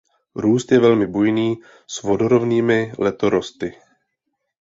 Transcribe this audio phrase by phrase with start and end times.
[0.35, 1.55] Růst je velmi bujný
[1.87, 3.75] s vodorovnými letorosty.